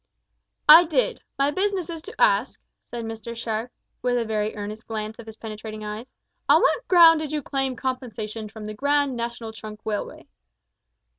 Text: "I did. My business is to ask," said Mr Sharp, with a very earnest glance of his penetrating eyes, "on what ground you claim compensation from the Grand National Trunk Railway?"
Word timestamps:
"I 0.67 0.85
did. 0.85 1.21
My 1.37 1.51
business 1.51 1.87
is 1.87 2.01
to 2.01 2.19
ask," 2.19 2.59
said 2.81 3.05
Mr 3.05 3.37
Sharp, 3.37 3.71
with 4.01 4.17
a 4.17 4.25
very 4.25 4.55
earnest 4.55 4.87
glance 4.87 5.19
of 5.19 5.27
his 5.27 5.35
penetrating 5.35 5.85
eyes, 5.85 6.07
"on 6.49 6.59
what 6.63 6.87
ground 6.87 7.21
you 7.31 7.43
claim 7.43 7.75
compensation 7.75 8.49
from 8.49 8.65
the 8.65 8.73
Grand 8.73 9.15
National 9.15 9.53
Trunk 9.53 9.81
Railway?" 9.85 10.25